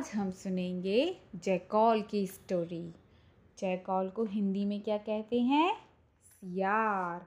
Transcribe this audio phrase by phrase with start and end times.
[0.00, 2.94] आज हम सुनेंगे जैकॉल की स्टोरी
[3.58, 5.76] जैकॉल को हिंदी में क्या कहते हैं?
[6.22, 7.26] सियार।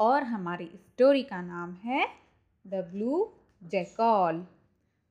[0.00, 2.08] और हमारी स्टोरी का नाम है
[2.66, 3.32] द ब्लू
[3.64, 4.46] जैकॉल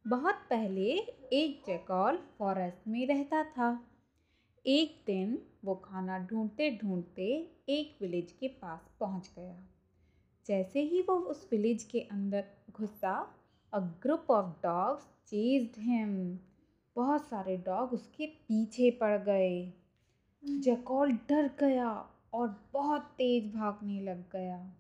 [0.08, 0.92] बहुत पहले
[1.34, 3.88] एक जैकॉल फॉरेस्ट में रहता था।
[4.66, 9.68] एक दिन वो खाना ढूंढते ढूंढते एक विलेज के पास पहुँच गया।
[10.48, 13.39] जैसे ही वो उस विलेज के अंदर घुसा
[13.74, 16.40] a group of dogs chased him
[16.96, 19.74] बहुत सारे डॉग उसके पीछे पड़ गए।
[20.46, 24.74] जैकॉल डर गया और बहुत तेज भागने लग गया।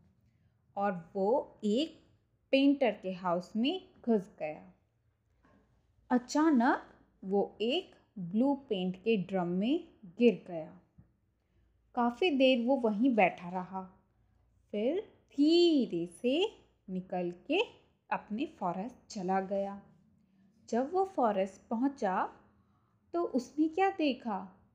[0.78, 2.00] और वो एक
[2.52, 4.74] पेंटर के हाउस में घुस गया।
[6.10, 6.84] अचानक
[7.26, 10.80] वो एक ब्लू पेंट के ड्रम में गिर गया।
[11.96, 13.84] काफ़ी देर वो वहीं बैठा रहा।
[14.72, 16.52] फिर धीरे से
[16.90, 17.79] निकल के
[18.12, 19.82] अपने फॉरेस्ट चला गया।
[20.70, 22.30] जब वो फॉरेस्ट पहुँचा
[23.14, 24.66] तो उसने क्या देखा?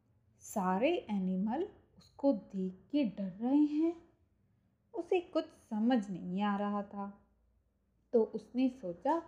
[0.41, 1.69] सारे एनिमल
[1.99, 3.97] उसको देख के डर रहे हैं।
[4.95, 7.25] उसे कुछ समझ नहीं आ रहा था।
[8.13, 9.19] तो उसने सोचा,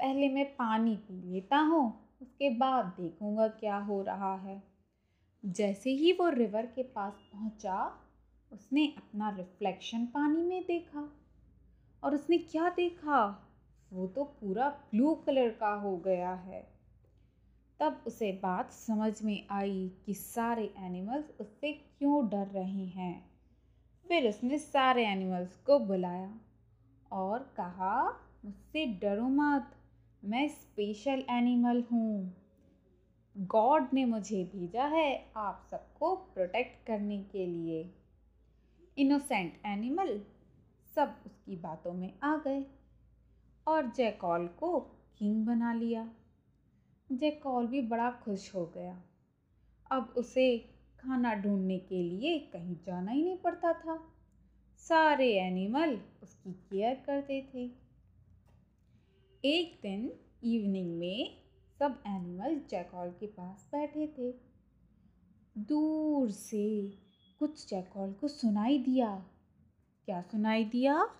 [0.00, 4.62] पहले मैं पानी पी लेता हूँ, उसके बाद देखूँगा क्या हो रहा है।
[5.44, 8.00] जैसे ही वो रिवर के पास पहुँचा,
[8.52, 11.12] उसने अपना रिफ्लेक्शन पानी में देखा।
[12.04, 13.50] और उसने क्या देखा?
[13.92, 16.74] वो तो पूरा ब्लू कलर का हो गया है।
[17.80, 23.30] तब उसे बात समझ में आई कि सारे एनिमल्स उससे क्यों डर रहे हैं।
[24.06, 26.40] फिर उसने सारे एनिमल्स को बुलाया
[27.12, 28.10] और कहा,
[28.44, 29.70] मुझसे डरो मत,
[30.24, 32.36] मैं स्पेशल एनिमल हूँ।
[33.36, 37.94] गॉड ने मुझे भेजा है आप सबको प्रोटेक्ट करने के लिए।
[38.98, 40.20] इनोसेंट एनिमल
[40.96, 42.60] सब उसकी बातों में आ गए।
[43.66, 44.80] और जैकॉल को
[45.18, 46.12] किंग बना लिया।
[47.12, 49.02] जैकॉल भी बड़ा खुश हो गया।
[49.92, 50.58] अब उसे
[51.00, 54.12] खाना ढूँढने के लिए कहीं जाना ही नहीं पड़ता था।
[54.76, 57.70] सारे एनिमल उसकी केयर करते थे।
[59.44, 60.12] एक दिन
[60.44, 61.42] इवनिंग में
[61.78, 64.34] सब एनिमल जैकॉल के पास बैठे थे।
[65.58, 66.90] दूर से
[67.38, 69.26] कुछ जैकॉल को सुनाई दिया।
[70.04, 71.10] क्या सुनाई दिया?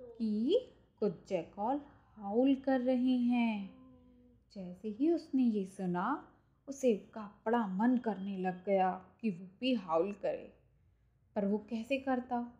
[0.00, 0.66] कि
[1.00, 1.80] कुछ जैकॉल
[2.16, 3.74] हाउल कर रहे हैं।
[4.54, 6.28] जैसे ही उसने ये सुना
[6.68, 10.56] उसे का बड़ा मन करने लग गया कि वो भी हाउल करे।
[11.36, 12.52] पर वो कैसे करता?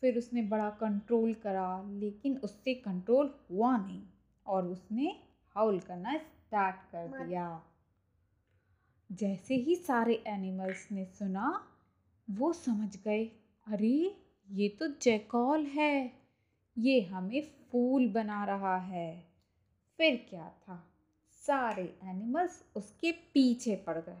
[0.00, 4.02] फिर उसने बड़ा कंट्रोल करा लेकिन उससे कंट्रोल हुआ नहीं
[4.46, 5.22] और उसने
[5.54, 7.62] हाउल करना स्टार्ट कर दिया।
[9.12, 11.68] जैसे ही सारे एनिमल्स ने सुना
[12.30, 13.24] वो समझ गए
[13.66, 14.16] अरे
[14.50, 16.25] ये तो जैकॉल है।
[16.78, 19.24] ये हमें फूल बना रहा है।
[19.98, 20.86] फिर क्या था?
[21.42, 24.18] सारे एनिमल्स उसके पीछे पड़ गए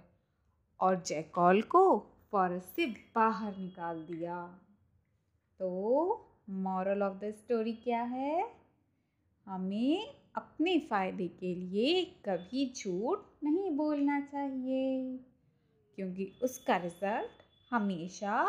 [0.80, 1.98] और जैकॉल को
[2.32, 4.46] फॉरेस्ट से बाहर निकाल दिया।
[5.60, 8.50] तो मॉरल ऑफ़ द स्टोरी क्या है?
[9.46, 15.18] हमें अपने फ़ायदे के लिए कभी झूठ नहीं बोलना चाहिए,
[15.96, 18.44] क्योंकि उसका रिज़ल्ट हमेशा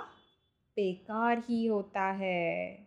[0.78, 2.87] बेकार ही होता है।